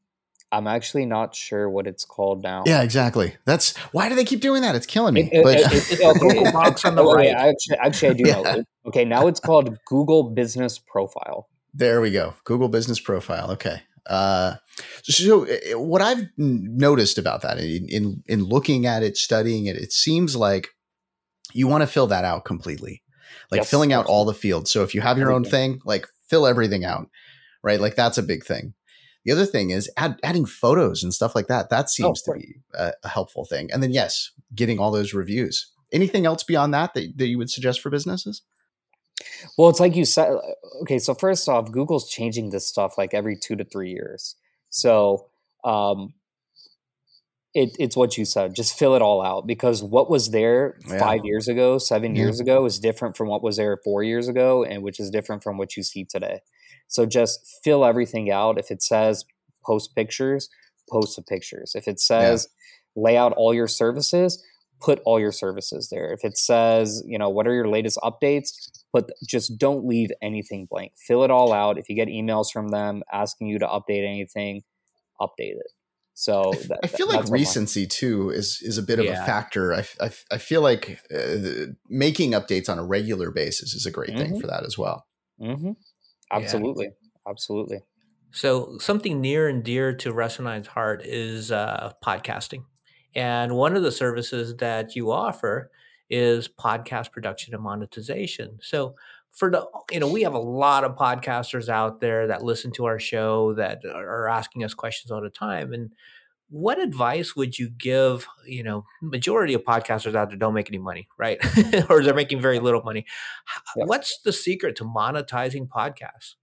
[0.54, 2.62] I'm actually not sure what it's called now.
[2.64, 3.34] Yeah, exactly.
[3.44, 4.76] That's why do they keep doing that?
[4.76, 5.28] It's killing me.
[5.32, 7.30] It, but it, it, Google Box on the right.
[7.30, 8.40] Actually, actually, I do yeah.
[8.40, 8.64] know.
[8.86, 11.48] Okay, now it's called Google Business Profile.
[11.72, 12.34] There we go.
[12.44, 13.50] Google Business Profile.
[13.50, 13.82] Okay.
[14.06, 14.54] Uh,
[15.02, 19.66] so eh, eh, what I've noticed about that in, in, in looking at it, studying
[19.66, 20.68] it, it seems like
[21.52, 23.02] you want to fill that out completely,
[23.50, 24.70] like yes, filling out all the fields.
[24.70, 27.08] So if you have your own thing, like fill everything out,
[27.62, 27.80] right?
[27.80, 28.74] Like that's a big thing.
[29.24, 31.70] The other thing is add, adding photos and stuff like that.
[31.70, 33.70] That oh, seems oh, to be a, a, helpful thing.
[33.72, 35.70] And then yes, getting all those reviews.
[35.92, 38.42] Anything else beyond that, that that you would suggest for businesses?
[39.56, 40.36] Well, it's like you said.
[40.82, 44.34] Okay, so first off, Google's changing this stuff like every two to three years.
[44.70, 45.28] So
[45.64, 46.14] um,
[47.54, 48.54] it, it's what you said.
[48.54, 50.98] Just fill it all out because what was there yeah.
[50.98, 52.22] five years ago, seven yeah.
[52.22, 55.42] years ago, is different from what was there four years ago, and which is different
[55.42, 56.40] from what you see today.
[56.88, 58.58] So just fill everything out.
[58.58, 59.24] If it says
[59.64, 60.48] post pictures,
[60.90, 61.72] post the pictures.
[61.74, 62.48] If it says
[62.94, 63.02] yeah.
[63.02, 64.42] lay out all your services,
[64.80, 66.12] put all your services there.
[66.12, 68.50] If it says, you know, what are your latest updates,
[68.92, 70.92] but just don't leave anything blank.
[70.96, 71.78] Fill it all out.
[71.78, 74.62] If you get emails from them asking you to update anything,
[75.20, 75.70] update it.
[76.16, 79.22] So that, I feel like recency too is is a bit of yeah.
[79.22, 79.74] a factor.
[79.74, 84.10] I, I, I feel like uh, making updates on a regular basis is a great
[84.10, 84.18] mm-hmm.
[84.18, 85.06] thing for that as well.
[85.40, 85.72] Mm-hmm.
[86.30, 87.30] Absolutely, yeah.
[87.30, 87.80] absolutely.
[88.30, 92.64] So something near and dear to I's heart is uh, podcasting,
[93.14, 95.70] and one of the services that you offer
[96.10, 98.58] is podcast production and monetization.
[98.60, 98.96] So
[99.34, 102.84] for the you know we have a lot of podcasters out there that listen to
[102.84, 105.90] our show that are asking us questions all the time and
[106.50, 110.78] what advice would you give you know majority of podcasters out there don't make any
[110.78, 111.92] money right mm-hmm.
[111.92, 113.04] or they're making very little money
[113.76, 116.34] what's the secret to monetizing podcasts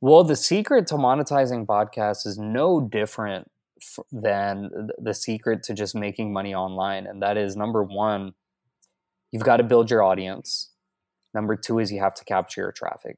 [0.00, 3.48] well the secret to monetizing podcasts is no different
[4.12, 7.06] than the secret to just making money online.
[7.06, 8.32] And that is number one,
[9.30, 10.70] you've got to build your audience.
[11.34, 13.16] Number two is you have to capture your traffic.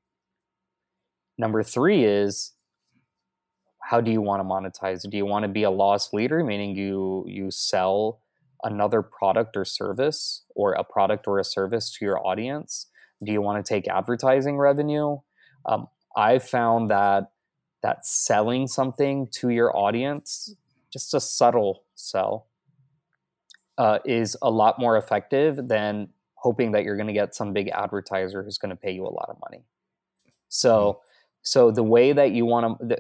[1.39, 2.53] Number three is
[3.91, 5.03] how do you want to monetize?
[5.11, 8.21] Do you want to be a loss leader, meaning you you sell
[8.63, 12.87] another product or service or a product or a service to your audience?
[13.25, 15.19] Do you want to take advertising revenue?
[15.67, 17.33] Um, I found that
[17.83, 20.55] that selling something to your audience,
[20.93, 22.47] just a subtle sell,
[23.77, 27.69] uh, is a lot more effective than hoping that you're going to get some big
[27.71, 29.65] advertiser who's going to pay you a lot of money.
[30.49, 30.99] So, mm-hmm.
[31.43, 32.97] so the way that you want to,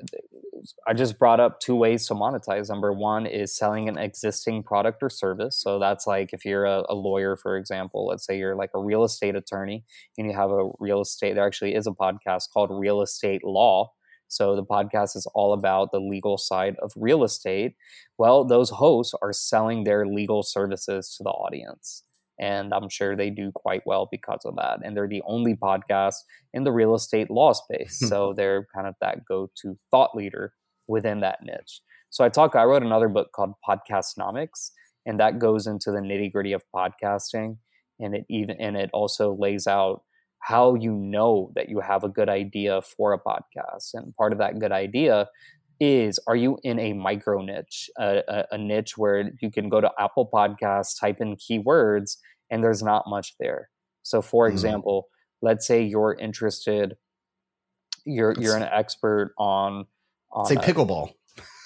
[0.86, 2.68] I just brought up two ways to monetize.
[2.68, 5.62] Number one is selling an existing product or service.
[5.62, 8.80] So that's like if you're a, a lawyer, for example, let's say you're like a
[8.80, 9.84] real estate attorney
[10.18, 11.34] and you have a real estate.
[11.34, 13.90] There actually is a podcast called Real Estate Law
[14.30, 17.74] so the podcast is all about the legal side of real estate.
[18.16, 22.04] Well, those hosts are selling their legal services to the audience.
[22.40, 24.80] And I'm sure they do quite well because of that.
[24.82, 26.16] And they're the only podcast
[26.54, 27.98] in the real estate law space.
[28.00, 28.06] Hmm.
[28.06, 30.54] so they're kind of that go to thought leader
[30.88, 31.82] within that niche.
[32.10, 32.56] So I talk.
[32.56, 34.70] I wrote another book called Podcastnomics,
[35.06, 37.58] and that goes into the nitty gritty of podcasting,
[38.00, 40.02] and it even and it also lays out
[40.40, 43.94] how you know that you have a good idea for a podcast.
[43.94, 45.28] And part of that good idea
[45.80, 49.80] is are you in a micro niche, a, a, a, niche where you can go
[49.80, 52.18] to Apple Podcasts, type in keywords,
[52.50, 53.70] and there's not much there.
[54.02, 55.08] So, for mm example,
[55.42, 56.96] let's say you're interested,
[58.04, 59.86] you're you're an expert on,
[60.30, 61.14] on say pickleball.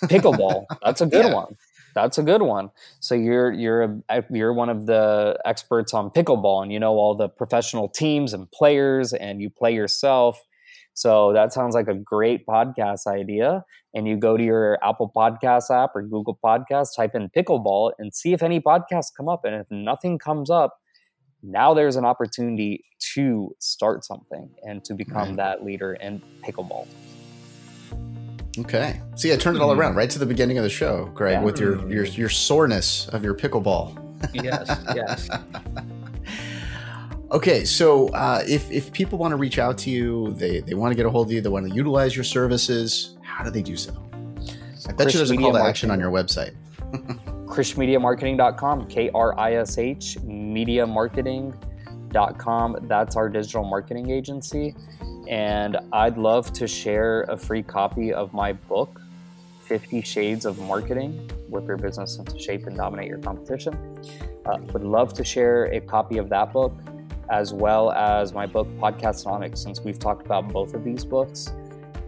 [0.05, 0.67] pickleball.
[0.83, 1.35] That's a good yeah.
[1.35, 1.57] one.
[1.95, 2.71] That's a good one.
[3.01, 7.15] So you're you're a, you're one of the experts on pickleball, and you know all
[7.15, 10.41] the professional teams and players, and you play yourself.
[10.95, 13.65] So that sounds like a great podcast idea.
[13.95, 18.15] And you go to your Apple Podcast app or Google Podcast, type in pickleball, and
[18.15, 19.45] see if any podcasts come up.
[19.45, 20.79] And if nothing comes up,
[21.43, 22.85] now there's an opportunity
[23.15, 25.37] to start something and to become right.
[25.37, 26.87] that leader in pickleball.
[28.59, 29.01] Okay.
[29.17, 29.99] See, I turned it all around mm-hmm.
[29.99, 31.43] right to the beginning of the show, Greg, yeah.
[31.43, 33.99] with your your your soreness of your pickleball.
[34.33, 35.29] yes, yes.
[37.35, 40.93] okay, so uh, if if people want to reach out to you, they they want
[40.93, 43.63] to get a hold of you, they want to utilize your services, how do they
[43.63, 43.93] do so?
[44.89, 46.55] I bet Krish you there's a call to action on your website.
[47.47, 52.77] KrishMediaMarketing.com, K R I S H, MediaMarketing.com.
[52.83, 54.77] That's our digital marketing agency.
[55.29, 59.01] And I'd love to share a free copy of my book,
[59.61, 63.75] 50 Shades of Marketing Whip Your Business into Shape and Dominate Your Competition.
[64.45, 66.75] Uh, would love to share a copy of that book
[67.31, 71.53] as well as my book, Podcastnomics, since we've talked about both of these books.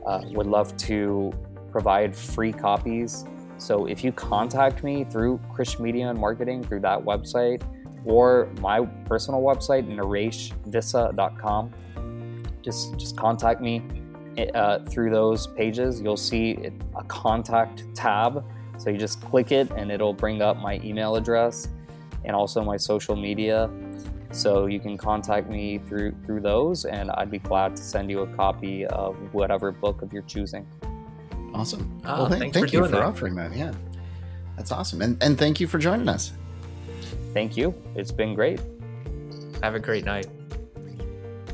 [0.06, 1.32] Uh, would love to
[1.70, 3.24] provide free copies.
[3.58, 7.62] So if you contact me through Krish Media and Marketing through that website
[8.04, 11.72] or my personal website, nareshvissa.com,
[12.62, 13.82] just just contact me
[14.54, 16.00] uh, through those pages.
[16.00, 18.44] You'll see a contact tab.
[18.78, 21.68] So you just click it and it'll bring up my email address
[22.24, 23.70] and also my social media.
[24.36, 28.20] So you can contact me through through those and I'd be glad to send you
[28.20, 30.66] a copy of whatever book of your choosing.
[31.54, 31.98] Awesome.
[32.04, 33.02] Oh, well, thank, thank you for that.
[33.02, 33.56] offering that.
[33.56, 33.72] Yeah.
[34.56, 35.00] That's awesome.
[35.00, 36.32] And and thank you for joining us.
[37.32, 37.74] Thank you.
[37.94, 38.60] It's been great.
[39.62, 40.26] Have a great night.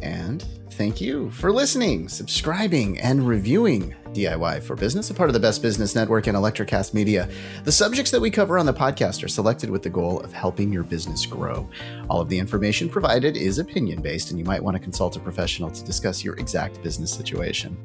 [0.02, 5.40] And thank you for listening, subscribing, and reviewing DIY for Business, a part of the
[5.40, 7.28] Best Business Network and Electrocast Media.
[7.64, 10.72] The subjects that we cover on the podcast are selected with the goal of helping
[10.72, 11.68] your business grow.
[12.10, 15.20] All of the information provided is opinion based, and you might want to consult a
[15.20, 17.76] professional to discuss your exact business situation.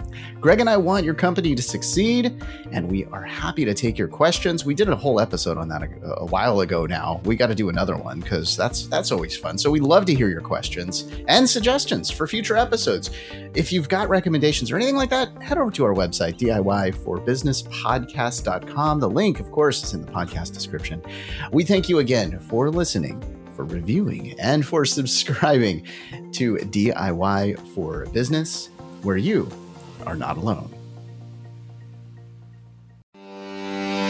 [0.41, 4.09] Greg and I want your company to succeed, and we are happy to take your
[4.09, 4.65] questions.
[4.65, 7.21] We did a whole episode on that a, a while ago now.
[7.23, 9.57] We got to do another one because that's that's always fun.
[9.57, 13.11] So we love to hear your questions and suggestions for future episodes.
[13.53, 18.99] If you've got recommendations or anything like that, head over to our website website, DIYforbusinesspodcast.com.
[18.99, 21.01] The link, of course, is in the podcast description.
[21.51, 23.21] We thank you again for listening,
[23.55, 25.85] for reviewing, and for subscribing
[26.33, 28.69] to DIY for Business,
[29.01, 29.49] where you
[30.05, 30.71] are not alone.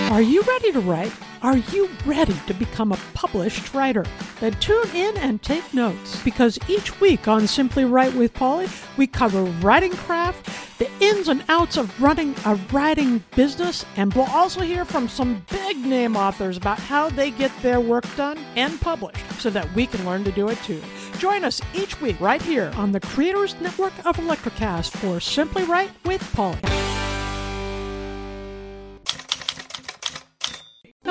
[0.09, 1.11] Are you ready to write?
[1.41, 4.05] Are you ready to become a published writer?
[4.39, 9.05] Then tune in and take notes because each week on Simply Write with Polly, we
[9.05, 14.61] cover writing craft, the ins and outs of running a writing business, and we'll also
[14.61, 19.19] hear from some big name authors about how they get their work done and published
[19.39, 20.81] so that we can learn to do it too.
[21.19, 25.91] Join us each week right here on the Creators Network of Electrocast for Simply Write
[26.05, 26.59] with Polly.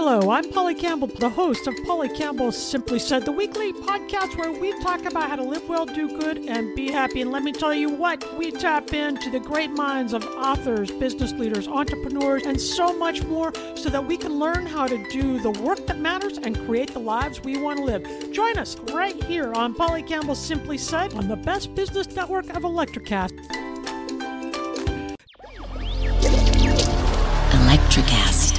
[0.09, 4.52] Hello, I'm Polly Campbell, the host of Polly Campbell Simply Said, the weekly podcast where
[4.52, 7.22] we talk about how to live well, do good, and be happy.
[7.22, 11.32] And let me tell you what, we tap into the great minds of authors, business
[11.32, 15.50] leaders, entrepreneurs, and so much more so that we can learn how to do the
[15.50, 18.32] work that matters and create the lives we want to live.
[18.32, 22.62] Join us right here on Polly Campbell Simply Said on the best business network of
[22.62, 23.32] Electrocast.
[27.50, 28.55] Electrocast.